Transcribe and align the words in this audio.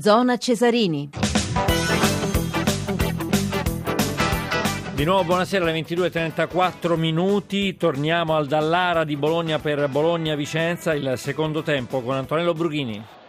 Zona 0.00 0.38
Cesarini. 0.38 1.10
Di 4.94 5.04
nuovo 5.04 5.24
buonasera 5.24 5.68
alle 5.68 5.78
22.34 5.78 6.96
minuti, 6.96 7.76
torniamo 7.76 8.34
al 8.34 8.46
Dallara 8.46 9.04
di 9.04 9.16
Bologna 9.16 9.58
per 9.58 9.88
Bologna-Vicenza, 9.88 10.94
il 10.94 11.14
secondo 11.16 11.62
tempo 11.62 12.00
con 12.00 12.14
Antonello 12.14 12.54
Brughini. 12.54 13.19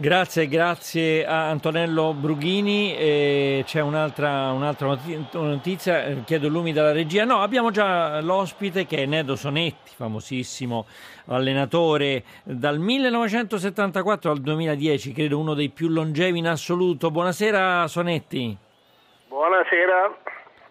Grazie, 0.00 0.46
grazie 0.46 1.26
a 1.26 1.48
Antonello 1.48 2.14
Brughini. 2.14 2.96
E 2.96 3.64
c'è 3.66 3.80
un'altra, 3.80 4.52
un'altra 4.52 4.96
notizia, 5.32 6.04
eh, 6.04 6.22
chiedo 6.24 6.46
lumi 6.46 6.72
dalla 6.72 6.92
regia. 6.92 7.24
No, 7.24 7.42
abbiamo 7.42 7.72
già 7.72 8.20
l'ospite 8.20 8.86
che 8.86 8.98
è 8.98 9.06
Nedo 9.06 9.34
Sonetti, 9.34 9.90
famosissimo 9.96 10.86
allenatore 11.26 12.22
dal 12.44 12.78
1974 12.78 14.30
al 14.30 14.38
2010, 14.38 15.12
credo 15.12 15.36
uno 15.36 15.54
dei 15.54 15.70
più 15.70 15.88
longevi 15.88 16.38
in 16.38 16.46
assoluto. 16.46 17.10
Buonasera 17.10 17.88
Sonetti. 17.88 18.56
Buonasera. 19.26 20.16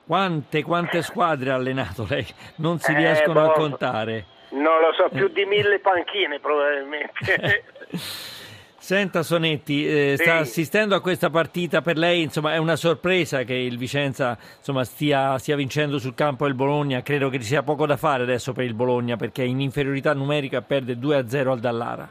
Quante, 0.05 0.63
quante 0.63 1.01
squadre 1.01 1.51
ha 1.51 1.55
allenato 1.55 2.07
lei? 2.07 2.25
Non 2.59 2.79
si 2.79 2.93
eh, 2.93 2.95
riescono 2.95 3.41
boh, 3.41 3.51
a 3.51 3.51
contare. 3.51 4.25
Non 4.51 4.79
lo 4.79 4.93
so, 4.93 5.09
più 5.09 5.27
di 5.27 5.43
mille 5.43 5.79
panchine 5.79 6.39
probabilmente. 6.39 7.65
Senta 8.87 9.21
Sonetti, 9.21 9.85
eh, 9.85 10.15
sì. 10.15 10.23
sta 10.23 10.35
assistendo 10.37 10.95
a 10.95 11.01
questa 11.01 11.29
partita 11.29 11.81
per 11.81 11.97
lei, 11.97 12.21
insomma 12.21 12.53
è 12.53 12.57
una 12.57 12.77
sorpresa 12.77 13.43
che 13.43 13.53
il 13.53 13.77
Vicenza 13.77 14.37
insomma, 14.39 14.85
stia, 14.85 15.37
stia, 15.39 15.57
vincendo 15.57 15.97
sul 15.97 16.15
campo 16.15 16.45
del 16.45 16.53
Bologna, 16.53 17.01
credo 17.01 17.27
che 17.27 17.37
ci 17.39 17.47
sia 17.47 17.63
poco 17.63 17.85
da 17.85 17.97
fare 17.97 18.23
adesso 18.23 18.53
per 18.53 18.63
il 18.63 18.73
Bologna 18.73 19.17
perché 19.17 19.43
in 19.43 19.59
inferiorità 19.59 20.13
numerica 20.13 20.61
perde 20.61 20.93
2-0 20.93 21.49
al 21.49 21.59
Dallara. 21.59 22.09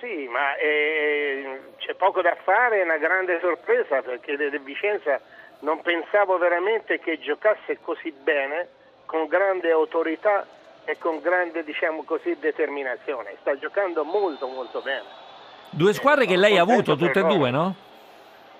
Sì, 0.00 0.26
ma 0.26 0.56
eh, 0.56 1.60
c'è 1.78 1.94
poco 1.94 2.20
da 2.20 2.36
fare, 2.42 2.80
è 2.80 2.82
una 2.82 2.98
grande 2.98 3.38
sorpresa 3.40 4.02
perché 4.02 4.32
il 4.32 4.60
Vicenza 4.60 5.20
non 5.60 5.82
pensavo 5.82 6.36
veramente 6.36 6.98
che 6.98 7.20
giocasse 7.20 7.78
così 7.80 8.10
bene, 8.10 8.66
con 9.06 9.28
grande 9.28 9.70
autorità 9.70 10.44
e 10.84 10.98
con 10.98 11.20
grande 11.20 11.62
diciamo 11.62 12.02
così, 12.02 12.36
determinazione, 12.40 13.36
sta 13.38 13.56
giocando 13.56 14.02
molto 14.02 14.48
molto 14.48 14.80
bene. 14.80 15.23
Due 15.76 15.92
squadre 15.92 16.24
che 16.24 16.36
lei 16.36 16.56
ha 16.56 16.62
avuto, 16.62 16.94
tutte 16.94 17.18
e 17.18 17.22
due, 17.24 17.50
no? 17.50 17.74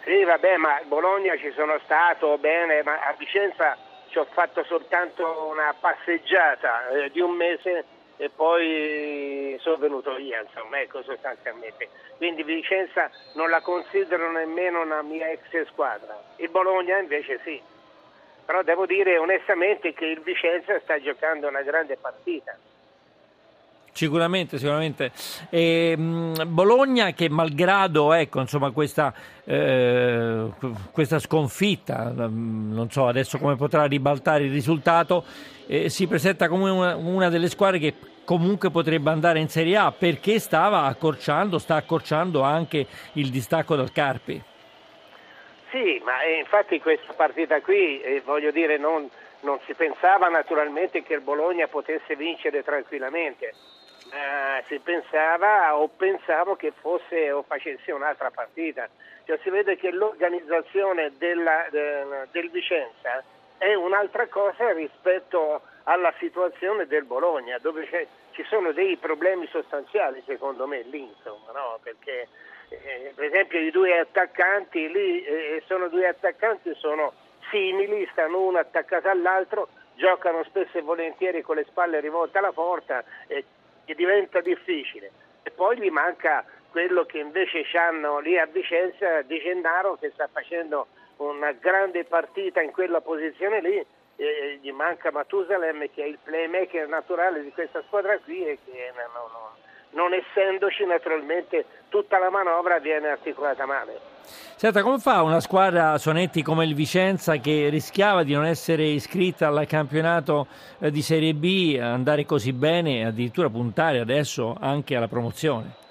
Sì, 0.03 0.25
vabbè, 0.25 0.57
ma 0.57 0.81
Bologna 0.87 1.37
ci 1.37 1.53
sono 1.55 1.79
stato 1.85 2.37
bene, 2.39 2.83
ma 2.83 2.99
a 3.07 3.15
Vicenza 3.17 3.77
ci 4.09 4.19
ho 4.19 4.27
fatto 4.33 4.65
soltanto 4.65 5.49
una 5.49 5.73
passeggiata 5.79 6.89
eh, 6.89 7.11
di 7.11 7.21
un 7.21 7.31
mese 7.31 7.85
e 8.17 8.31
poi 8.31 9.57
sono 9.61 9.77
venuto 9.77 10.15
via, 10.17 10.43
insomma, 10.43 10.81
ecco 10.81 11.05
sostanzialmente. 11.05 11.89
Quindi 12.17 12.43
Vicenza 12.43 13.09
non 13.35 13.49
la 13.49 13.61
considero 13.61 14.33
nemmeno 14.33 14.83
una 14.83 15.03
mia 15.03 15.31
ex 15.31 15.69
squadra. 15.69 16.21
Il 16.37 16.51
Bologna 16.51 16.99
invece 16.99 17.41
sì. 17.45 17.63
Però 18.45 18.63
devo 18.63 18.87
dire 18.87 19.19
onestamente 19.19 19.95
che 19.95 20.05
il 20.05 20.21
Vicenza 20.21 20.79
sta 20.81 21.01
giocando 21.01 21.47
una 21.47 21.63
grande 21.63 21.97
partita. 21.97 22.57
Sicuramente, 23.95 24.59
sicuramente. 24.59 25.13
E, 25.51 25.97
mh, 25.97 26.49
Bologna 26.49 27.13
che 27.13 27.29
malgrado 27.29 28.13
ecco, 28.13 28.41
insomma, 28.41 28.73
questa, 28.73 29.15
eh, 29.45 30.51
questa, 30.91 31.21
sconfitta, 31.21 32.13
non 32.13 32.89
so 32.91 33.07
adesso 33.07 33.39
come 33.39 33.55
potrà 33.55 33.85
ribaltare 33.85 34.45
il 34.45 34.51
risultato, 34.51 35.25
eh, 35.69 35.89
si 35.91 36.09
presenta 36.09 36.49
come 36.49 36.71
una, 36.71 36.97
una, 36.97 37.29
delle 37.29 37.49
squadre 37.49 37.79
che 37.79 37.95
comunque 38.25 38.73
potrebbe 38.73 39.11
andare 39.11 39.39
in 39.39 39.49
Serie 39.49 39.77
A 39.77 39.93
perché 39.93 40.41
stava 40.41 40.83
accorciando, 40.83 41.59
sta 41.59 41.77
accorciando 41.77 42.43
anche 42.43 42.85
il 43.13 43.31
distacco 43.31 43.77
dal 43.77 43.93
Carpi. 43.93 44.43
Sì, 45.71 46.03
ma 46.05 46.21
eh, 46.23 46.41
infatti 46.41 46.81
questa 46.81 47.13
partita 47.13 47.61
qui, 47.61 48.01
eh, 48.01 48.23
voglio 48.25 48.51
dire, 48.51 48.77
non, 48.77 49.09
non 49.43 49.61
si 49.67 49.75
pensava 49.75 50.27
naturalmente 50.29 51.05
che 51.05 51.15
il 51.15 51.21
Bologna 51.21 51.69
potesse 51.69 52.17
vincere 52.17 52.65
tranquillamente 52.65 53.53
eh, 54.15 54.63
si 54.69 54.79
pensava 54.79 55.77
o 55.77 55.89
pensavo 55.89 56.55
che 56.55 56.73
fosse 56.81 57.33
o 57.33 57.43
facesse 57.43 57.91
un'altra 57.91 58.31
partita. 58.31 58.89
Cioè, 59.25 59.39
si 59.43 59.51
vede 59.51 59.77
che 59.77 59.91
l'organizzazione 59.91 61.13
della, 61.19 61.67
de, 61.71 62.29
del 62.31 62.51
Vicenza 62.51 63.25
è 63.59 63.75
un'altra 63.75 64.29
cosa 64.29 64.73
rispetto 64.73 65.63
alla 65.85 66.13
situazione 66.19 66.87
del 66.87 67.05
Bologna, 67.05 67.59
dove 67.59 67.89
ci 68.33 68.45
sono 68.45 68.73
dei 68.73 68.97
problemi 68.97 69.47
sostanziali 69.49 70.23
secondo 70.27 70.67
me 70.67 70.83
lì, 70.83 71.03
insomma, 71.03 71.53
no? 71.53 71.79
perché 71.83 72.29
eh, 72.69 73.13
per 73.15 73.25
esempio 73.25 73.59
i 73.59 73.71
due 73.71 73.99
attaccanti 73.99 74.91
lì 74.91 75.25
eh, 75.25 75.63
sono 75.67 75.89
due 75.89 76.07
attaccanti, 76.07 76.75
sono 76.77 77.13
simili, 77.51 78.09
stanno 78.13 78.41
uno 78.41 78.59
attaccato 78.59 79.09
all'altro, 79.09 79.69
giocano 79.95 80.43
spesso 80.45 80.79
e 80.79 80.83
volentieri 80.83 81.43
con 81.43 81.57
le 81.57 81.65
spalle 81.65 82.01
rivolte 82.01 82.39
alla 82.39 82.53
porta, 82.53 83.05
eh, 83.27 83.45
che 83.85 83.95
diventa 83.95 84.41
difficile. 84.41 85.11
E 85.43 85.51
poi 85.51 85.79
gli 85.79 85.91
manca 85.91 86.45
quello 86.71 87.05
che 87.05 87.19
invece 87.19 87.65
hanno 87.77 88.19
lì 88.19 88.39
a 88.39 88.47
Vicenza 88.47 89.23
Di 89.23 89.39
Gennaro 89.39 89.97
che 89.97 90.11
sta 90.13 90.29
facendo 90.33 90.89
una 91.19 91.53
grande 91.53 92.05
partita 92.05 92.61
in 92.61 92.73
quella 92.73 93.01
posizione 93.01 93.61
lì 93.61 93.87
e 94.17 94.59
gli 94.61 94.73
manca 94.73 95.11
Matusalem 95.11 95.89
che 95.93 96.03
è 96.03 96.07
il 96.07 96.19
playmaker 96.23 96.89
naturale 96.89 97.43
di 97.43 97.53
questa 97.53 97.83
squadra 97.87 98.19
qui 98.19 98.47
e 98.47 98.59
che 98.65 98.93
non, 98.95 99.31
non, 99.31 99.51
non 99.91 100.15
essendoci 100.15 100.85
naturalmente 100.85 101.65
tutta 101.89 102.19
la 102.19 102.31
manovra 102.31 102.79
viene 102.79 103.09
articolata 103.09 103.67
male. 103.67 104.14
Senta, 104.57 104.83
come 104.83 104.99
fa 104.99 105.23
una 105.23 105.41
squadra 105.41 105.99
Sonetti 105.99 106.43
come 106.43 106.65
il 106.65 106.75
Vicenza 106.75 107.37
che 107.37 107.69
rischiava 107.69 108.23
di 108.23 108.33
non 108.33 108.47
essere 108.47 108.85
iscritta 108.85 109.49
al 109.49 109.67
campionato 109.67 110.47
eh, 110.81 110.91
di 110.91 111.03
Serie 111.03 111.35
B, 111.35 111.79
andare 111.81 112.25
così 112.25 112.53
bene 112.53 113.01
e 113.01 113.05
addirittura 113.05 113.49
puntare 113.49 113.99
adesso 113.99 114.57
anche 114.61 114.97
alla 114.97 115.09
promozione? 115.09 115.83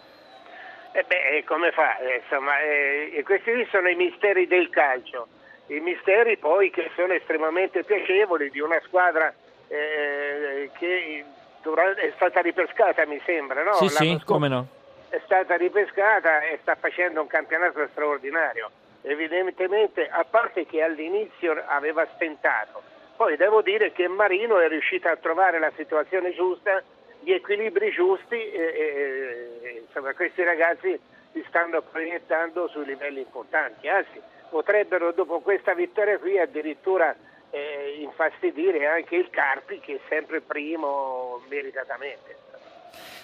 Eh 0.91 1.03
beh, 1.07 1.37
eh, 1.37 1.43
come 1.43 1.71
fa? 1.71 1.97
Eh, 1.99 2.21
insomma, 2.23 2.59
eh, 2.61 3.21
questi 3.25 3.51
sono 3.71 3.89
i 3.89 3.95
misteri 3.95 4.47
del 4.47 4.69
calcio, 4.69 5.27
i 5.67 5.79
misteri 5.79 6.37
poi 6.37 6.69
che 6.69 6.91
sono 6.95 7.13
estremamente 7.13 7.83
piacevoli 7.83 8.49
di 8.49 8.59
una 8.59 8.79
squadra 8.85 9.33
eh, 9.67 10.69
che 10.77 11.25
è 11.63 12.11
stata 12.15 12.41
ripescata, 12.41 13.05
mi 13.05 13.19
sembra, 13.25 13.63
no? 13.63 13.73
Sì, 13.73 13.93
L'anno 13.93 14.19
sì, 14.19 14.25
come 14.25 14.47
no? 14.47 14.67
È 15.13 15.21
stata 15.25 15.55
ripescata 15.55 16.41
e 16.41 16.57
sta 16.63 16.73
facendo 16.73 17.21
un 17.21 17.27
campionato 17.27 17.87
straordinario. 17.91 18.71
Evidentemente, 19.03 20.09
a 20.09 20.23
parte 20.23 20.65
che 20.65 20.81
all'inizio 20.81 21.61
aveva 21.67 22.07
stentato, 22.15 22.81
poi 23.15 23.37
devo 23.37 23.61
dire 23.61 23.91
che 23.91 24.07
Marino 24.07 24.57
è 24.57 24.67
riuscito 24.67 25.07
a 25.07 25.15
trovare 25.15 25.59
la 25.59 25.71
situazione 25.75 26.33
giusta, 26.33 26.81
gli 27.19 27.31
equilibri 27.31 27.91
giusti 27.91 28.35
e, 28.35 29.59
e 29.61 29.83
insomma, 29.85 30.15
questi 30.15 30.41
ragazzi 30.43 30.99
si 31.31 31.45
stanno 31.47 31.83
proiettando 31.83 32.67
su 32.69 32.81
livelli 32.81 33.19
importanti, 33.19 33.87
anzi 33.87 34.19
potrebbero 34.49 35.11
dopo 35.11 35.41
questa 35.41 35.75
vittoria 35.75 36.17
qui 36.17 36.39
addirittura 36.39 37.15
eh, 37.51 37.97
infastidire 37.99 38.87
anche 38.87 39.15
il 39.15 39.29
Carpi 39.29 39.79
che 39.79 39.93
è 39.93 39.99
sempre 40.09 40.41
primo 40.41 41.39
meritatamente. 41.49 42.52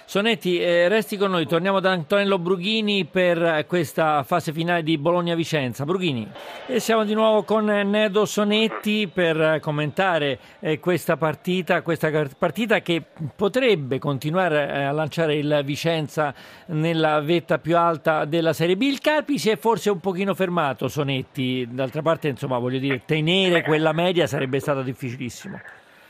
Sonetti, 0.10 0.60
eh, 0.60 0.88
resti 0.88 1.18
con 1.18 1.30
noi, 1.30 1.46
torniamo 1.46 1.80
da 1.80 1.92
Antonello 1.92 2.40
Brughini 2.40 3.06
per 3.06 3.64
questa 3.68 4.24
fase 4.24 4.52
finale 4.52 4.82
di 4.82 4.98
Bologna-Vicenza. 4.98 5.86
Brughini, 5.86 6.28
e 6.66 6.80
siamo 6.80 7.04
di 7.04 7.14
nuovo 7.14 7.44
con 7.44 7.66
Nedo 7.66 8.26
Sonetti 8.26 9.08
per 9.08 9.60
commentare 9.62 10.40
eh, 10.62 10.80
questa 10.80 11.16
partita, 11.16 11.84
questa 11.84 12.28
partita 12.40 12.80
che 12.80 13.04
potrebbe 13.36 14.00
continuare 14.00 14.68
eh, 14.68 14.84
a 14.86 14.92
lanciare 14.92 15.36
il 15.36 15.62
Vicenza 15.64 16.34
nella 16.70 17.20
vetta 17.22 17.60
più 17.60 17.78
alta 17.78 18.26
della 18.26 18.54
Serie 18.54 18.78
B. 18.78 18.82
Il 18.82 19.02
Carpi 19.02 19.38
si 19.38 19.52
è 19.52 19.58
forse 19.58 19.92
un 19.92 20.00
pochino 20.00 20.34
fermato, 20.34 20.88
Sonetti, 20.88 21.68
d'altra 21.70 22.02
parte 22.02 22.30
insomma 22.30 22.58
voglio 22.58 22.80
dire, 22.80 23.04
tenere 23.06 23.62
quella 23.62 23.94
media 23.94 24.26
sarebbe 24.26 24.60
stato 24.60 24.82
difficilissimo. 24.82 25.62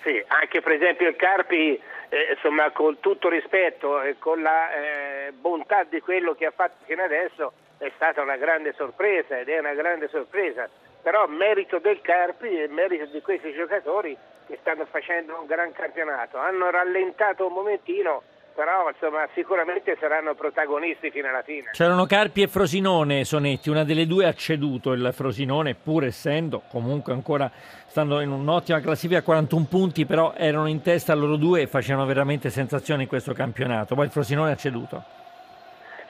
Sì, 0.03 0.23
anche 0.27 0.61
per 0.61 0.71
esempio 0.71 1.09
il 1.09 1.17
Carpi 1.17 1.77
eh, 2.09 2.33
insomma, 2.33 2.71
con 2.71 2.99
tutto 2.99 3.29
rispetto 3.29 4.01
e 4.01 4.17
con 4.17 4.41
la 4.41 4.73
eh, 4.73 5.31
bontà 5.31 5.83
di 5.83 5.99
quello 6.01 6.33
che 6.33 6.47
ha 6.47 6.51
fatto 6.51 6.83
fino 6.85 7.03
adesso, 7.03 7.53
è 7.77 7.91
stata 7.95 8.21
una 8.21 8.35
grande 8.35 8.73
sorpresa 8.73 9.39
ed 9.39 9.49
è 9.49 9.59
una 9.59 9.73
grande 9.73 10.07
sorpresa. 10.09 10.67
Però 11.01 11.27
merito 11.27 11.79
del 11.79 12.01
Carpi 12.01 12.61
e 12.61 12.67
merito 12.67 13.05
di 13.05 13.21
questi 13.21 13.53
giocatori 13.53 14.17
che 14.47 14.57
stanno 14.59 14.85
facendo 14.85 15.39
un 15.39 15.45
gran 15.45 15.71
campionato. 15.71 16.37
Hanno 16.37 16.69
rallentato 16.71 17.45
un 17.45 17.53
momentino, 17.53 18.23
però 18.59 18.89
insomma, 18.89 19.25
sicuramente 19.33 19.95
saranno 20.01 20.35
protagonisti 20.35 21.11
fino 21.11 21.29
alla 21.29 21.43
fine. 21.43 21.69
C'erano 21.71 22.05
Carpi 22.05 22.41
e 22.41 22.49
Frosinone, 22.49 23.23
Sonetti, 23.23 23.69
una 23.69 23.85
delle 23.85 24.05
due 24.05 24.25
ha 24.25 24.33
ceduto 24.33 24.91
il 24.91 25.11
Frosinone, 25.13 25.75
pur 25.75 26.03
essendo 26.03 26.63
comunque 26.69 27.13
ancora 27.13 27.49
stando 27.87 28.19
in 28.19 28.31
un'ottima 28.31 28.81
classifica 28.81 29.19
a 29.19 29.23
41 29.23 29.65
punti, 29.69 30.05
però 30.05 30.33
erano 30.35 30.67
in 30.67 30.81
testa 30.81 31.15
loro 31.15 31.37
due 31.37 31.61
e 31.61 31.67
facevano 31.67 32.05
veramente 32.05 32.49
sensazione 32.49 33.03
in 33.03 33.07
questo 33.07 33.31
campionato. 33.31 33.95
Poi 33.95 34.03
il 34.03 34.11
Frosinone 34.11 34.51
ha 34.51 34.57
ceduto. 34.57 35.03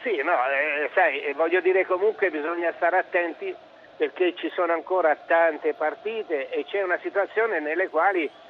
Sì, 0.02 0.20
no, 0.24 0.34
eh, 0.50 0.90
sai, 0.96 1.32
voglio 1.34 1.62
dire 1.62 1.86
comunque 1.86 2.32
bisogna 2.32 2.74
stare 2.78 2.98
attenti 2.98 3.56
perché 3.96 4.34
ci 4.34 4.50
sono 4.56 4.74
ancora 4.74 5.16
tante 5.28 5.76
partite 5.76 6.50
e 6.50 6.66
c'è 6.66 6.82
una 6.82 6.98
situazione 7.04 7.60
nelle 7.60 7.90
quali 7.90 8.24
eh, 8.24 8.30
eh 8.30 8.49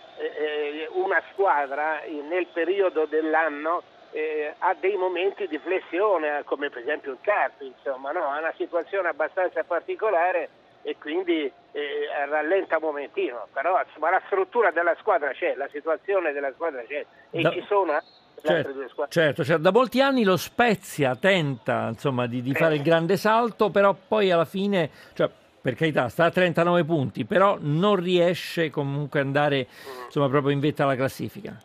una 0.94 1.22
squadra 1.32 2.02
nel 2.28 2.48
periodo 2.48 3.06
dell'anno 3.06 3.84
eh, 4.12 4.54
ha 4.58 4.76
dei 4.80 4.96
momenti 4.96 5.48
di 5.48 5.60
flessione, 5.60 6.42
come 6.46 6.70
per 6.70 6.82
esempio 6.82 7.12
il 7.12 7.18
Carpi, 7.22 7.68
insomma, 7.68 8.12
no? 8.12 8.26
ha 8.26 8.40
una 8.40 8.54
situazione 8.58 9.08
abbastanza 9.08 9.64
particolare 9.64 10.50
e 10.82 10.96
quindi 10.98 11.52
eh, 11.72 12.26
rallenta 12.28 12.78
un 12.78 12.84
momentino, 12.84 13.48
però 13.54 13.80
insomma, 13.86 14.10
la 14.10 14.22
struttura 14.26 14.72
della 14.72 14.96
squadra 15.00 15.32
c'è, 15.32 15.56
la 15.56 15.68
situazione 15.72 16.32
della 16.32 16.52
squadra 16.54 16.82
c'è 16.88 17.06
e 17.30 17.42
da... 17.42 17.52
ci 17.52 17.64
sono 17.68 18.02
Certo, 18.42 18.72
certo, 19.10 19.44
certo, 19.44 19.62
da 19.62 19.72
molti 19.72 20.00
anni 20.00 20.24
lo 20.24 20.38
Spezia 20.38 21.14
tenta 21.18 21.90
insomma, 21.90 22.26
di, 22.26 22.42
di 22.42 22.54
fare 22.54 22.76
il 22.76 22.82
grande 22.82 23.18
salto, 23.18 23.70
però 23.70 23.94
poi 24.08 24.32
alla 24.32 24.46
fine, 24.46 24.90
cioè, 25.14 25.30
per 25.62 25.76
carità, 25.76 26.10
sta 26.10 26.26
a 26.26 26.32
39 26.32 26.84
punti, 26.84 27.26
però 27.26 27.58
non 27.60 27.96
riesce 27.96 28.70
comunque 28.70 29.20
ad 29.20 29.26
andare 29.26 29.68
insomma, 30.06 30.30
proprio 30.30 30.52
in 30.52 30.60
vetta 30.60 30.84
alla 30.84 30.96
classifica. 30.96 31.58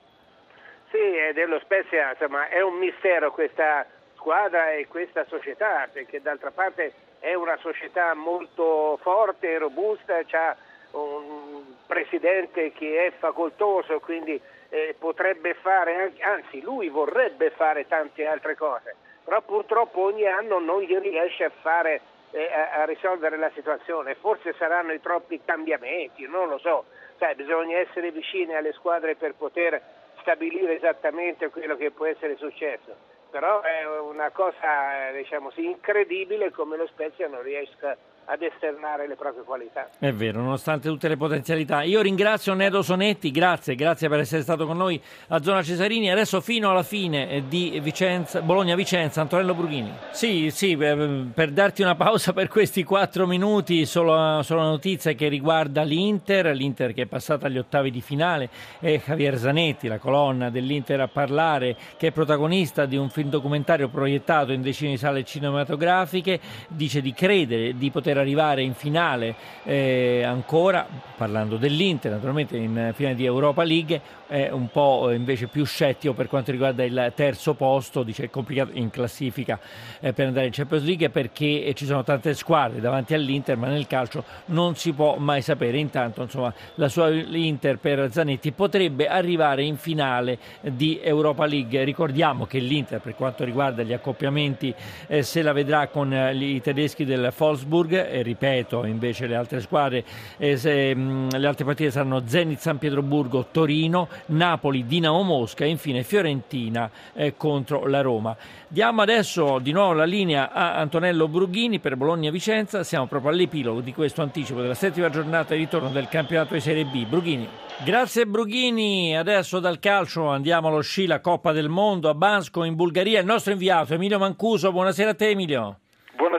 Sì, 0.91 1.33
dello 1.35 1.59
Spezia 1.61 2.11
insomma, 2.11 2.49
è 2.49 2.61
un 2.61 2.79
mistero 2.79 3.33
questa 3.33 3.87
squadra 4.15 4.73
e 4.73 4.87
questa 4.87 5.25
società, 5.29 5.89
perché 5.93 6.23
d'altra 6.23 6.51
parte 6.51 6.93
è 7.19 7.35
una 7.35 7.57
società 7.57 8.15
molto 8.15 8.99
forte 9.03 9.51
e 9.51 9.59
robusta, 9.59 10.21
ha 10.31 10.57
un 10.93 11.63
presidente 11.87 12.73
che 12.73 13.07
è 13.07 13.13
facoltoso, 13.19 14.01
quindi 14.01 14.41
eh, 14.69 14.95
potrebbe 14.99 15.55
fare, 15.55 16.15
anzi 16.21 16.61
lui 16.61 16.89
vorrebbe 16.89 17.51
fare 17.51 17.87
tante 17.87 18.27
altre 18.27 18.57
cose, 18.57 18.95
però 19.25 19.41
purtroppo 19.43 20.03
ogni 20.03 20.27
anno 20.27 20.59
non 20.59 20.83
gli 20.83 20.97
riesce 20.99 21.45
a, 21.45 21.53
fare, 21.61 22.01
a, 22.35 22.83
a 22.83 22.85
risolvere 22.85 23.37
la 23.37 23.51
situazione, 23.55 24.15
forse 24.17 24.55
saranno 24.59 24.93
i 24.93 25.01
troppi 25.01 25.41
cambiamenti, 25.45 26.27
non 26.27 26.49
lo 26.49 26.59
so, 26.59 26.85
Sai, 27.19 27.35
bisogna 27.37 27.79
essere 27.79 28.11
vicini 28.11 28.55
alle 28.55 28.73
squadre 28.73 29.15
per 29.15 29.35
poter 29.35 29.81
stabilire 30.21 30.77
esattamente 30.77 31.49
quello 31.49 31.77
che 31.77 31.91
può 31.91 32.07
essere 32.07 32.37
successo. 32.37 33.13
Però 33.31 33.63
è 33.63 33.87
una 34.01 34.31
cosa 34.31 35.11
diciamo 35.13 35.51
sì, 35.51 35.65
incredibile 35.67 36.51
come 36.51 36.77
lo 36.77 36.87
Spezia 36.87 37.29
non 37.29 37.43
riesca 37.43 37.97
ad 38.27 38.43
esternare 38.43 39.07
le 39.07 39.17
proprie 39.17 39.43
qualità. 39.45 39.89
È 39.99 40.13
vero, 40.13 40.41
nonostante 40.41 40.89
tutte 40.89 41.09
le 41.09 41.17
potenzialità. 41.17 41.83
Io 41.83 42.01
ringrazio 42.01 42.55
Nedo 42.55 42.83
Sonetti, 42.83 43.31
grazie, 43.31 43.75
grazie 43.75 44.09
per 44.09 44.21
essere 44.21 44.43
stato 44.43 44.67
con 44.67 44.77
noi 44.77 45.01
a 45.29 45.43
Zona 45.43 45.63
Cesarini. 45.63 46.11
Adesso 46.11 46.41
fino 46.41 46.71
alla 46.71 46.83
fine 46.83 47.45
di 47.49 47.79
Vicenza, 47.83 48.41
Bologna-Vicenza, 48.41 49.21
Antonello 49.21 49.55
Brughini. 49.55 49.93
Sì, 50.11 50.51
sì, 50.51 50.73
eh, 50.73 51.27
per 51.33 51.51
darti 51.51 51.83
una 51.83 51.95
pausa 51.95 52.33
per 52.33 52.49
questi 52.49 52.83
quattro 52.83 53.27
minuti, 53.27 53.85
solo, 53.87 54.43
solo 54.43 54.61
una 54.61 54.71
notizia 54.71 55.13
che 55.13 55.29
riguarda 55.29 55.83
l'Inter, 55.83 56.47
l'Inter 56.47 56.93
che 56.95 57.03
è 57.03 57.07
passata 57.07 57.47
agli 57.47 57.59
ottavi 57.59 57.91
di 57.91 58.01
finale, 58.01 58.49
e 58.81 59.01
Javier 59.05 59.37
Zanetti, 59.37 59.89
la 59.89 59.99
colonna 59.99 60.51
dell'Inter 60.51 61.01
a 61.01 61.09
parlare, 61.09 61.77
che 61.97 62.09
è 62.09 62.11
protagonista 62.13 62.87
di 62.87 62.97
un 62.97 63.11
film 63.11 63.29
documentario 63.29 63.89
proiettato 63.89 64.53
in 64.53 64.63
decine 64.63 64.93
di 64.93 64.97
sale 64.97 65.25
cinematografiche, 65.25 66.41
dice 66.69 67.01
di 67.01 67.13
credere, 67.13 67.77
di 67.77 67.91
poter 67.91 68.14
arrivare 68.19 68.63
in 68.63 68.75
finale 68.75 69.35
eh, 69.65 70.23
ancora, 70.25 70.87
parlando 71.17 71.57
dell'Inter, 71.57 72.13
naturalmente 72.13 72.57
in 72.57 72.93
finale 72.95 73.15
di 73.15 73.25
Europa 73.25 73.63
League, 73.63 74.01
è 74.27 74.51
un 74.51 74.69
po' 74.69 75.11
invece 75.13 75.47
più 75.47 75.65
scettico 75.65 76.15
per 76.15 76.29
quanto 76.29 76.51
riguarda 76.51 76.83
il 76.83 77.13
terzo 77.15 77.55
posto, 77.55 78.03
dice 78.03 78.31
complicato 78.31 78.71
in 78.75 78.91
classifica 78.91 79.59
eh, 80.01 80.13
per 80.13 80.27
andare 80.27 80.47
in 80.47 80.53
Champions 80.53 80.85
League 80.85 81.11
perché 81.11 81.73
ci 81.75 81.85
sono 81.85 82.03
tante 82.03 82.35
squadre 82.35 82.81
davanti 82.81 83.15
all'Inter, 83.15 83.57
ma 83.57 83.69
nel 83.69 83.87
calcio 83.87 84.25
non 84.47 84.75
si 84.77 84.93
può 84.93 85.17
mai 85.17 85.43
sapere. 85.43 85.79
Intanto, 85.79 86.23
insomma, 86.23 86.53
la 86.77 86.89
sua 86.89 87.11
Inter 87.11 87.79
per 87.79 88.11
Zanetti 88.11 88.53
potrebbe 88.53 89.07
arrivare 89.07 89.63
in 89.63 89.77
finale 89.77 90.39
di 90.63 91.01
Europa 91.03 91.47
League. 91.47 91.85
Ricordiamo 91.85 92.47
che 92.47 92.59
l'Inter, 92.59 93.01
per 93.01 93.15
quanto 93.15 93.45
riguarda 93.45 93.83
gli 93.83 93.93
accoppiamenti, 93.93 94.75
eh, 95.07 95.23
se 95.23 95.43
la 95.43 95.53
vedrà 95.53 95.89
con 95.89 96.13
eh, 96.13 96.35
i 96.35 96.61
tedeschi 96.61 97.05
del 97.05 97.33
Wolfsburg, 97.37 98.04
e 98.09 98.23
ripeto, 98.23 98.85
invece 98.85 99.27
le 99.27 99.37
altre 99.37 99.61
squadre, 99.61 100.05
eh, 100.37 100.57
se, 100.57 100.95
mh, 100.95 101.39
le 101.39 101.47
altre 101.47 101.65
partite 101.65 101.91
saranno 101.91 102.23
Zenit 102.27 102.59
San 102.59 102.79
Pietroburgo, 102.79 103.47
Torino, 103.51 104.09
Napoli, 104.27 104.87
Dinamo 104.87 105.23
Mosca 105.23 105.65
e 105.65 105.69
infine 105.69 106.03
Fiorentina 106.03 106.91
eh, 107.15 107.37
contro 107.37 107.87
la 107.87 108.01
Roma. 108.01 108.37
Diamo 108.69 109.03
adesso 109.03 109.59
di 109.61 109.73
nuovo 109.73 109.93
la 109.93 110.05
linea 110.05 110.53
a 110.53 110.77
Antonello 110.77 111.29
Brughini 111.29 111.79
per 111.79 111.97
Bologna-Vicenza, 111.97 112.83
siamo 112.83 113.07
proprio 113.07 113.31
all'epilogo 113.31 113.81
di 113.81 113.93
questo 113.93 114.23
anticipo 114.23 114.61
della 114.61 114.75
settima 114.75 115.11
giornata 115.11 115.55
di 115.55 115.61
ritorno 115.61 115.91
del 115.91 116.09
campionato 116.09 116.55
di 116.55 116.61
Serie 116.61 116.85
B. 116.85 117.07
Brughini. 117.07 117.49
Grazie 117.85 118.27
Brughini, 118.27 119.17
adesso 119.17 119.61
dal 119.61 119.79
calcio 119.79 120.29
andiamo 120.29 120.69
allo 120.69 120.81
sci, 120.81 121.07
la 121.07 121.21
Coppa 121.21 121.53
del 121.53 121.69
Mondo 121.69 122.09
a 122.09 122.15
Bansko 122.15 122.65
in 122.65 122.75
Bulgaria, 122.75 123.21
il 123.21 123.27
nostro 123.27 123.53
inviato 123.53 123.95
Emilio 123.95 124.19
Mancuso, 124.19 124.73
buonasera 124.73 125.11
a 125.11 125.15
te 125.15 125.31
Emilio. 125.31 125.79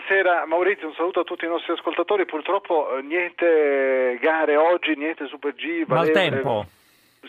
Buonasera 0.07 0.45
Maurizio, 0.45 0.87
un 0.87 0.93
saluto 0.93 1.21
a 1.21 1.23
tutti 1.23 1.45
i 1.45 1.47
nostri 1.47 1.73
ascoltatori. 1.73 2.25
Purtroppo 2.25 2.95
eh, 2.95 3.01
niente 3.01 4.19
gare 4.21 4.55
oggi, 4.55 4.93
niente 4.95 5.25
Super 5.25 5.55
G. 5.55 5.83
Maltempo. 5.87 6.67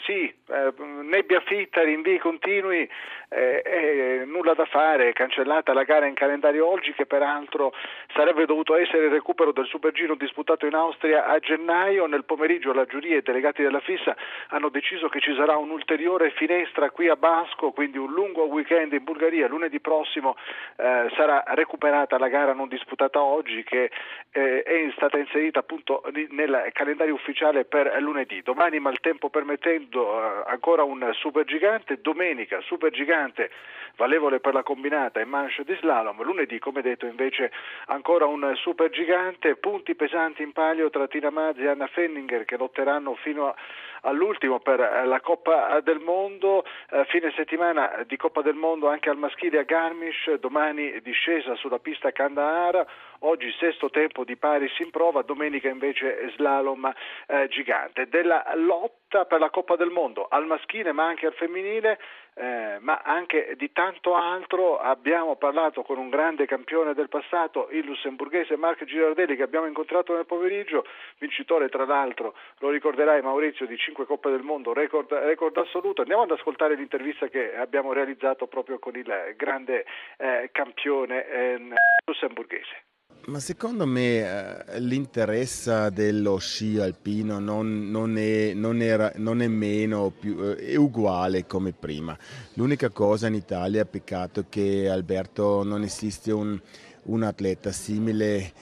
Sì, 0.04 0.24
eh, 0.24 0.74
nebbia 1.02 1.40
fitta, 1.40 1.82
rinvii 1.82 2.18
continui, 2.18 2.86
eh, 3.28 3.62
eh, 3.64 4.24
nulla 4.24 4.54
da 4.54 4.64
fare, 4.66 5.12
cancellata 5.12 5.72
la 5.72 5.82
gara 5.82 6.06
in 6.06 6.14
calendario 6.14 6.66
oggi 6.68 6.92
che 6.92 7.06
peraltro 7.06 7.72
sarebbe 8.14 8.46
dovuto 8.46 8.76
essere 8.76 9.06
il 9.06 9.10
recupero 9.10 9.52
del 9.52 9.66
Supergiro 9.66 10.14
disputato 10.14 10.66
in 10.66 10.74
Austria 10.74 11.26
a 11.26 11.38
gennaio, 11.38 12.06
nel 12.06 12.24
pomeriggio 12.24 12.72
la 12.72 12.84
giuria 12.84 13.14
e 13.14 13.18
i 13.18 13.22
delegati 13.22 13.62
della 13.62 13.80
FISA 13.80 14.16
hanno 14.48 14.68
deciso 14.68 15.08
che 15.08 15.20
ci 15.20 15.34
sarà 15.34 15.56
un'ulteriore 15.56 16.30
finestra 16.30 16.90
qui 16.90 17.08
a 17.08 17.16
Basco, 17.16 17.72
quindi 17.72 17.98
un 17.98 18.12
lungo 18.12 18.44
weekend 18.44 18.92
in 18.92 19.04
Bulgaria, 19.04 19.48
lunedì 19.48 19.80
prossimo 19.80 20.36
eh, 20.76 21.10
sarà 21.16 21.42
recuperata 21.48 22.18
la 22.18 22.28
gara 22.28 22.52
non 22.52 22.68
disputata 22.68 23.20
oggi 23.22 23.64
che 23.64 23.90
eh, 24.30 24.62
è 24.62 24.90
stata 24.94 25.18
inserita 25.18 25.60
appunto 25.60 26.02
nel 26.30 26.70
calendario 26.72 27.14
ufficiale 27.14 27.64
per 27.64 27.96
lunedì, 28.00 28.42
domani 28.42 28.78
maltempo 28.78 29.30
permettendo 29.30 30.14
eh, 30.14 30.42
ancora 30.46 30.84
un 30.84 31.10
supergigante, 31.12 32.00
domenica 32.00 32.60
supergigante 32.60 33.15
gigante 33.16 33.50
valevole 33.96 34.40
per 34.40 34.52
la 34.52 34.62
combinata 34.62 35.20
e 35.20 35.24
manche 35.24 35.64
di 35.64 35.74
slalom. 35.80 36.22
Lunedì, 36.22 36.58
come 36.58 36.82
detto, 36.82 37.06
invece 37.06 37.50
ancora 37.86 38.26
un 38.26 38.52
super 38.56 38.90
gigante, 38.90 39.56
punti 39.56 39.94
pesanti 39.94 40.42
in 40.42 40.52
palio 40.52 40.90
tra 40.90 41.08
Tina 41.08 41.30
Mazzi 41.30 41.62
e 41.62 41.68
Anna 41.68 41.86
Fenninger 41.86 42.44
che 42.44 42.58
lotteranno 42.58 43.14
fino 43.14 43.54
all'ultimo 44.02 44.60
per 44.60 44.78
la 44.78 45.20
Coppa 45.20 45.80
del 45.80 45.98
Mondo, 46.00 46.64
eh, 46.90 47.04
fine 47.06 47.32
settimana 47.34 48.04
di 48.06 48.16
Coppa 48.16 48.42
del 48.42 48.54
Mondo 48.54 48.88
anche 48.88 49.08
al 49.08 49.16
maschile 49.16 49.60
a 49.60 49.62
Garmisch, 49.62 50.34
domani 50.34 51.00
discesa 51.00 51.54
sulla 51.56 51.78
pista 51.78 52.12
Kandahar, 52.12 52.86
oggi 53.20 53.50
sesto 53.58 53.88
tempo 53.88 54.24
di 54.24 54.36
Paris 54.36 54.78
in 54.78 54.90
prova, 54.90 55.22
domenica 55.22 55.68
invece 55.68 56.30
slalom 56.36 56.92
eh, 57.26 57.48
gigante. 57.48 58.08
Della 58.08 58.44
lotta 58.54 59.05
per 59.24 59.40
la 59.40 59.50
Coppa 59.50 59.76
del 59.76 59.90
Mondo 59.90 60.26
al 60.28 60.46
maschile 60.46 60.92
ma 60.92 61.06
anche 61.06 61.26
al 61.26 61.32
femminile, 61.32 61.98
eh, 62.34 62.76
ma 62.80 63.00
anche 63.02 63.54
di 63.56 63.72
tanto 63.72 64.14
altro 64.14 64.78
abbiamo 64.78 65.36
parlato 65.36 65.82
con 65.82 65.98
un 65.98 66.10
grande 66.10 66.46
campione 66.46 66.92
del 66.92 67.08
passato, 67.08 67.68
il 67.70 67.84
lussemburghese 67.84 68.56
Marc 68.56 68.84
Girardelli 68.84 69.36
che 69.36 69.42
abbiamo 69.42 69.66
incontrato 69.66 70.14
nel 70.14 70.26
pomeriggio, 70.26 70.84
vincitore 71.18 71.68
tra 71.68 71.86
l'altro, 71.86 72.34
lo 72.58 72.70
ricorderai 72.70 73.22
Maurizio, 73.22 73.66
di 73.66 73.76
5 73.76 74.04
Coppe 74.04 74.30
del 74.30 74.42
Mondo, 74.42 74.72
record, 74.72 75.10
record 75.12 75.56
assoluto. 75.56 76.02
Andiamo 76.02 76.22
ad 76.22 76.30
ascoltare 76.30 76.74
l'intervista 76.74 77.28
che 77.28 77.56
abbiamo 77.56 77.92
realizzato 77.92 78.46
proprio 78.46 78.78
con 78.78 78.96
il 78.96 79.34
grande 79.36 79.86
eh, 80.18 80.50
campione 80.52 81.26
eh, 81.26 81.60
lussemburghese. 82.04 82.95
Ma 83.26 83.40
secondo 83.40 83.86
me 83.86 84.18
eh, 84.20 84.80
l'interesse 84.80 85.90
dello 85.92 86.38
sci 86.38 86.78
alpino 86.78 87.40
non, 87.40 87.90
non, 87.90 88.16
è, 88.18 88.52
non, 88.54 88.80
era, 88.80 89.10
non 89.16 89.42
è, 89.42 89.48
meno, 89.48 90.10
più, 90.10 90.40
eh, 90.40 90.54
è 90.58 90.76
uguale 90.76 91.44
come 91.44 91.72
prima. 91.72 92.16
L'unica 92.54 92.90
cosa 92.90 93.26
in 93.26 93.34
Italia, 93.34 93.84
peccato 93.84 94.46
che 94.48 94.88
Alberto 94.88 95.64
non 95.64 95.82
esiste 95.82 96.30
un, 96.30 96.56
un 97.04 97.22
atleta 97.24 97.72
simile, 97.72 98.52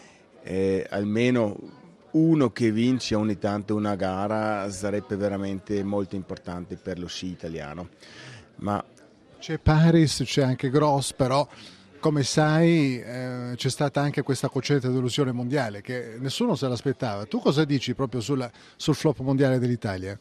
eh, 0.43 0.87
almeno 0.89 1.59
uno 2.13 2.51
che 2.51 2.71
vince 2.71 3.15
ogni 3.15 3.37
tanto 3.37 3.75
una 3.75 3.97
gara 3.97 4.71
sarebbe 4.71 5.17
veramente 5.17 5.83
molto 5.85 6.17
importante 6.17 6.77
per 6.77 6.99
lo 6.99 7.07
sci 7.07 7.27
italiano. 7.27 7.91
Ma... 8.57 8.83
C'è 9.39 9.59
Paris, 9.59 10.23
c'è 10.25 10.43
anche 10.43 10.71
Gross, 10.71 11.13
però 11.13 11.47
come 12.05 12.23
sai 12.23 13.01
eh, 13.01 13.53
c'è 13.57 13.71
stata 13.71 14.03
anche 14.03 14.21
questa 14.21 14.51
cocente 14.51 14.91
delusione 14.91 15.33
mondiale 15.33 15.81
che 15.81 16.17
nessuno 16.19 16.55
se 16.55 16.69
l'aspettava. 16.69 17.25
Tu 17.25 17.41
cosa 17.41 17.65
dici 17.65 17.95
proprio 17.95 18.21
sulla, 18.21 18.51
sul 18.77 18.95
flop 18.95 19.21
mondiale 19.21 19.59
dell'Italia? 19.59 20.19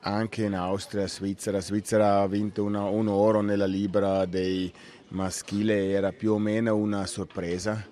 Anche 0.00 0.44
in 0.44 0.54
Austria, 0.54 1.06
Svizzera. 1.06 1.60
Svizzera 1.60 2.22
ha 2.22 2.26
vinto 2.26 2.64
una, 2.64 2.84
un 2.84 3.08
oro 3.08 3.42
nella 3.42 3.66
libra 3.66 4.24
dei, 4.24 4.72
maschile 5.08 5.90
era 5.90 6.10
più 6.10 6.32
o 6.32 6.38
meno 6.38 6.74
una 6.74 7.04
sorpresa. 7.04 7.84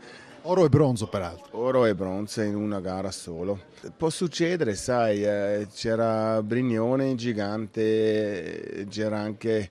Oro 0.44 0.64
e 0.64 0.70
bronzo 0.70 1.06
peraltro. 1.08 1.58
Oro 1.58 1.84
e 1.84 1.94
bronzo 1.94 2.40
in 2.40 2.56
una 2.56 2.80
gara 2.80 3.10
solo. 3.10 3.60
Può 3.94 4.08
succedere, 4.08 4.74
sai, 4.74 5.22
eh, 5.22 5.66
c'era 5.70 6.42
Brignone 6.42 7.14
gigante, 7.14 8.86
c'era 8.88 9.18
anche 9.18 9.68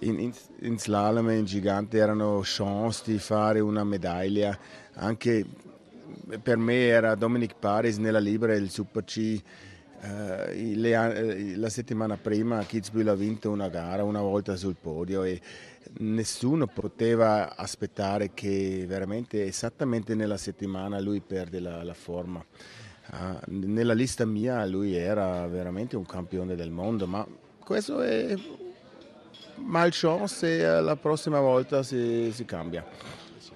in, 0.00 0.18
in, 0.18 0.32
in 0.60 0.78
slalom 0.78 1.30
in 1.30 1.44
gigante 1.44 1.98
erano 1.98 2.40
chance 2.42 3.02
di 3.04 3.18
fare 3.18 3.60
una 3.60 3.84
medaglia, 3.84 4.58
anche 4.94 5.44
per 6.42 6.56
me 6.56 6.86
era 6.86 7.14
Dominic 7.14 7.54
Paris 7.58 7.96
nella 7.98 8.18
Libera 8.18 8.54
il 8.54 8.70
Super 8.70 9.04
C. 9.04 9.40
Uh, 9.98 10.52
le, 10.52 11.56
la 11.56 11.68
settimana 11.70 12.16
prima 12.16 12.62
Kitzbühel 12.62 13.08
ha 13.08 13.14
vinto 13.14 13.50
una 13.50 13.68
gara 13.68 14.04
una 14.04 14.20
volta 14.20 14.54
sul 14.54 14.76
podio 14.78 15.22
e 15.24 15.40
nessuno 15.98 16.66
poteva 16.66 17.56
aspettare 17.56 18.32
che 18.34 18.84
veramente 18.86 19.46
esattamente 19.46 20.14
nella 20.14 20.36
settimana 20.36 21.00
lui 21.00 21.20
perde 21.20 21.60
la, 21.60 21.82
la 21.82 21.94
forma. 21.94 22.44
Uh, 23.10 23.38
nella 23.46 23.94
lista 23.94 24.26
mia 24.26 24.64
lui 24.66 24.94
era 24.94 25.46
veramente 25.46 25.96
un 25.96 26.04
campione 26.04 26.56
del 26.56 26.70
mondo, 26.70 27.06
ma 27.06 27.26
questo 27.58 28.02
è 28.02 28.36
malchance 29.56 30.46
e 30.46 30.60
eh, 30.60 30.80
la 30.80 30.96
prossima 30.96 31.40
volta 31.40 31.82
si, 31.82 32.30
si 32.32 32.44
cambia. 32.44 32.84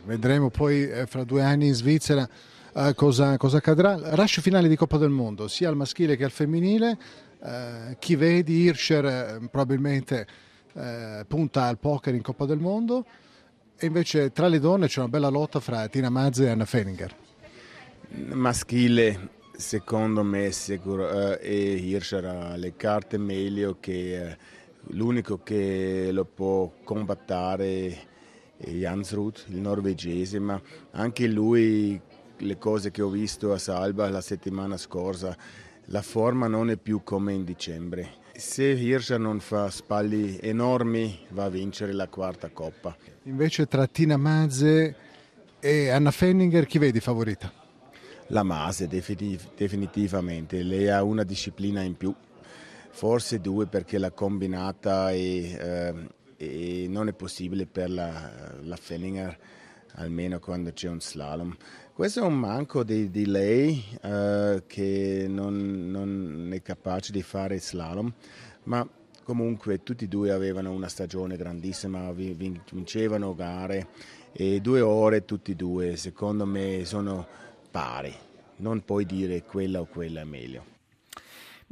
Vedremo 0.05 0.51
poi 0.51 0.89
eh, 0.89 1.07
fra 1.07 1.25
due 1.25 1.43
anni 1.43 1.67
in 1.67 1.75
Svizzera 1.75 2.29
uh, 2.73 2.95
cosa, 2.95 3.37
cosa, 3.37 3.59
accadrà. 3.59 3.99
Rush 4.15 4.41
finale 4.41 4.69
di 4.69 4.77
Coppa 4.77 4.97
del 4.97 5.11
Mondo, 5.11 5.49
sia 5.49 5.69
al 5.69 5.77
maschile 5.77 6.17
che 6.17 6.25
al 6.25 6.31
femminile. 6.31 6.99
Uh, 7.39 7.97
chi 7.99 8.17
vedi 8.17 8.65
Hirscher 8.65 9.41
probabilmente 9.51 10.27
uh, 10.73 10.83
punta 11.27 11.65
al 11.65 11.79
poker 11.79 12.15
in 12.15 12.23
Coppa 12.23 12.45
del 12.45 12.59
Mondo 12.59 13.07
e 13.79 13.87
invece 13.87 14.31
tra 14.31 14.47
le 14.47 14.59
donne 14.59 14.89
c'è 14.89 15.01
una 15.01 15.09
bella 15.09 15.29
lotta 15.29 15.59
fra 15.59 15.89
Tina 15.89 16.11
Mazze 16.11 16.45
e 16.45 16.49
Anna 16.51 16.67
Feininger. 16.67 17.17
Maschile 18.33 19.39
secondo 19.61 20.23
me 20.23 20.51
sicuro, 20.51 21.39
e 21.39 21.75
Hirscher 21.75 22.25
ha 22.25 22.57
le 22.57 22.75
carte 22.77 23.19
meglio 23.19 23.77
che 23.79 24.37
l'unico 24.89 25.43
che 25.43 26.11
lo 26.13 26.25
può 26.25 26.73
combattere 26.83 28.09
è 28.57 28.71
Jansrud, 28.71 29.45
il 29.49 29.61
norvegese, 29.61 30.39
ma 30.39 30.61
anche 30.93 31.27
lui 31.27 32.01
le 32.39 32.59
cose 32.59 32.91
che 32.91 33.03
ho 33.03 33.09
visto 33.09 33.53
a 33.53 33.59
Salba 33.59 34.09
la 34.09 34.21
settimana 34.21 34.77
scorsa, 34.77 35.37
la 35.87 36.03
forma 36.03 36.47
non 36.47 36.71
è 36.71 36.77
più 36.77 37.03
come 37.03 37.33
in 37.33 37.45
dicembre. 37.45 38.19
Se 38.35 38.65
Hirscher 38.65 39.19
non 39.19 39.41
fa 39.41 39.69
spalli 39.71 40.39
enormi 40.41 41.27
va 41.31 41.45
a 41.45 41.51
vincere 41.51 41.93
la 41.93 42.09
quarta 42.09 42.49
coppa. 42.51 42.97
Invece 43.25 43.67
tra 43.67 43.87
Tina 43.87 44.17
Maze 44.17 44.97
e 45.59 45.89
Anna 45.91 46.11
Fenninger 46.11 46.65
chi 46.65 46.79
vedi 46.79 47.01
favorita? 47.01 47.53
La 48.29 48.43
Mase 48.43 48.87
definitivamente, 48.87 50.63
lei 50.63 50.89
ha 50.89 51.03
una 51.03 51.25
disciplina 51.25 51.83
in 51.83 51.97
più 51.97 52.15
forse 52.91 53.41
due 53.41 53.67
perché 53.67 53.99
la 53.99 54.11
combinata 54.11 55.11
è, 55.11 55.15
eh, 55.17 55.95
e 56.37 56.87
non 56.89 57.09
è 57.09 57.13
possibile 57.13 57.67
per 57.67 57.91
la, 57.91 58.59
la 58.63 58.77
Fenninger 58.77 59.39
almeno 59.95 60.39
quando 60.39 60.73
c'è 60.73 60.89
un 60.89 61.01
slalom. 61.01 61.57
Questo 61.93 62.21
è 62.21 62.23
un 62.23 62.39
manco 62.39 62.83
di, 62.83 63.11
di 63.11 63.27
lei 63.27 63.85
eh, 64.03 64.63
che 64.67 65.27
non, 65.29 65.91
non, 65.91 66.51
è 66.53 66.63
capace 66.63 67.13
di 67.13 67.23
fare 67.23 67.59
slalom, 67.59 68.13
ma 68.65 68.89
comunque 69.25 69.83
tutti 69.83 70.05
e 70.05 70.09
due 70.09 70.31
avevano 70.31 70.73
una 70.73 70.89
stagione 70.89 71.37
grandissima, 71.37 72.11
vincevano 72.13 73.35
gare 73.35 73.89
e 74.33 74.61
due 74.61 74.81
ore 74.81 75.25
tutti 75.25 75.53
e 75.53 75.57
due, 75.57 75.97
secondo 75.97 76.47
me 76.47 76.85
sono 76.85 77.27
pari, 77.71 78.15
non 78.57 78.83
puoi 78.85 79.05
dire 79.05 79.43
quella 79.43 79.81
o 79.81 79.87
quella 79.87 80.21
è 80.21 80.25
meglio. 80.25 80.70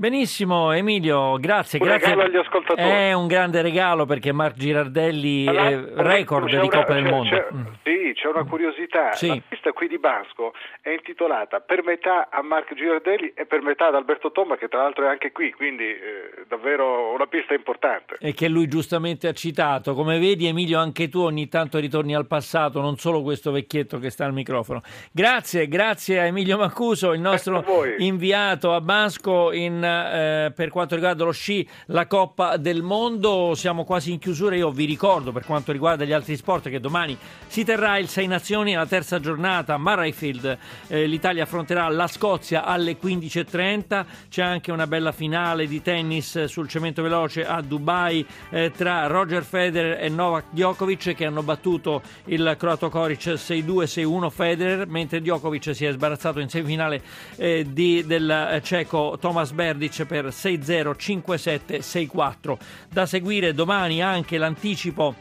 Benissimo 0.00 0.70
Emilio, 0.70 1.38
grazie. 1.38 1.80
Un 1.80 1.88
grazie. 1.88 2.10
regalo 2.10 2.28
agli 2.28 2.36
ascoltatori. 2.36 2.88
È 2.88 3.12
un 3.14 3.26
grande 3.26 3.62
regalo 3.62 4.06
perché 4.06 4.30
Marc 4.30 4.54
Girardelli 4.54 5.44
è 5.44 5.76
record 5.96 6.48
di 6.48 6.68
Coppa 6.68 6.94
del 6.94 7.02
Mondo. 7.02 7.34
C'è, 7.34 7.48
mm. 7.52 7.66
Sì, 7.82 8.12
c'è 8.14 8.28
una 8.28 8.44
curiosità. 8.44 9.10
Sì. 9.14 9.26
La 9.26 9.42
pista 9.48 9.72
qui 9.72 9.88
di 9.88 9.98
Basco 9.98 10.52
è 10.82 10.90
intitolata 10.90 11.58
per 11.58 11.82
metà 11.82 12.28
a 12.30 12.42
Marc 12.42 12.74
Girardelli 12.74 13.32
e 13.34 13.44
per 13.46 13.60
metà 13.62 13.88
ad 13.88 13.96
Alberto 13.96 14.30
Tomba 14.30 14.56
che 14.56 14.68
tra 14.68 14.82
l'altro 14.82 15.04
è 15.04 15.08
anche 15.08 15.32
qui, 15.32 15.50
quindi 15.52 15.82
eh, 15.82 16.44
davvero 16.46 17.12
una 17.12 17.26
pista 17.26 17.54
importante. 17.54 18.18
E 18.20 18.34
che 18.34 18.46
lui 18.46 18.68
giustamente 18.68 19.26
ha 19.26 19.32
citato. 19.32 19.94
Come 19.94 20.20
vedi 20.20 20.46
Emilio 20.46 20.78
anche 20.78 21.08
tu 21.08 21.22
ogni 21.22 21.48
tanto 21.48 21.80
ritorni 21.80 22.14
al 22.14 22.28
passato, 22.28 22.80
non 22.80 22.98
solo 22.98 23.22
questo 23.22 23.50
vecchietto 23.50 23.98
che 23.98 24.10
sta 24.10 24.26
al 24.26 24.32
microfono. 24.32 24.80
Grazie, 25.10 25.66
grazie 25.66 26.20
a 26.20 26.26
Emilio 26.26 26.56
Mancuso, 26.56 27.12
il 27.12 27.20
nostro 27.20 27.64
inviato 27.98 28.74
a 28.74 28.80
Basco 28.80 29.50
in, 29.50 29.86
eh, 29.90 30.50
per 30.52 30.70
quanto 30.70 30.94
riguarda 30.94 31.24
lo 31.24 31.32
sci, 31.32 31.66
la 31.86 32.06
Coppa 32.06 32.56
del 32.56 32.82
Mondo. 32.82 33.54
Siamo 33.54 33.84
quasi 33.84 34.12
in 34.12 34.18
chiusura. 34.18 34.54
Io 34.56 34.70
vi 34.70 34.84
ricordo 34.84 35.32
per 35.32 35.44
quanto 35.44 35.72
riguarda 35.72 36.04
gli 36.04 36.12
altri 36.12 36.36
sport 36.36 36.68
che 36.68 36.80
domani 36.80 37.16
si 37.46 37.64
terrà 37.64 37.98
il 37.98 38.08
Sei 38.08 38.26
Nazioni 38.26 38.74
alla 38.74 38.86
terza 38.86 39.20
giornata 39.20 39.74
a 39.74 39.78
Murrayfield. 39.78 40.58
Eh, 40.88 41.06
L'Italia 41.06 41.44
affronterà 41.44 41.88
la 41.88 42.06
Scozia 42.06 42.64
alle 42.64 42.96
15.30. 43.00 44.04
C'è 44.28 44.42
anche 44.42 44.72
una 44.72 44.86
bella 44.86 45.12
finale 45.12 45.66
di 45.66 45.82
tennis 45.82 46.44
sul 46.44 46.68
cemento 46.68 47.02
veloce 47.02 47.46
a 47.46 47.60
Dubai 47.60 48.26
eh, 48.50 48.70
tra 48.70 49.06
Roger 49.06 49.42
Federer 49.42 50.02
e 50.02 50.08
Novak 50.08 50.46
Djokovic 50.50 51.14
che 51.14 51.24
hanno 51.24 51.42
battuto 51.42 52.02
il 52.26 52.56
croato 52.58 52.88
Koric 52.88 53.26
6-2, 53.26 53.84
6-1 53.84 54.30
Federer, 54.30 54.86
mentre 54.86 55.20
Djokovic 55.20 55.74
si 55.74 55.84
è 55.84 55.92
sbarazzato 55.92 56.40
in 56.40 56.48
semifinale 56.48 57.02
eh, 57.36 57.66
di, 57.68 58.04
del 58.06 58.60
ceco 58.62 59.16
Thomas 59.20 59.52
Berdic 59.78 60.04
per 60.04 60.26
6-0, 60.26 60.96
5-7, 60.98 61.78
6-4. 61.78 62.56
Da 62.90 63.06
seguire 63.06 63.54
domani 63.54 64.02
anche 64.02 64.36
l'anticipo 64.36 65.14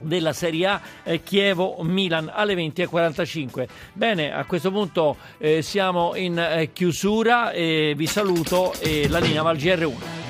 della 0.00 0.32
Serie 0.32 0.66
A 0.66 0.80
eh, 1.02 1.22
Chievo-Milan 1.22 2.30
alle 2.32 2.54
20.45. 2.54 3.66
Bene, 3.92 4.32
a 4.32 4.44
questo 4.46 4.70
punto 4.70 5.16
eh, 5.36 5.60
siamo 5.60 6.14
in 6.16 6.38
eh, 6.38 6.72
chiusura 6.72 7.50
vi 7.52 8.06
saluto 8.06 8.72
e 8.80 9.08
la 9.08 9.18
linea 9.18 9.42
va 9.42 9.50
al 9.50 9.56
GR1. 9.56 10.27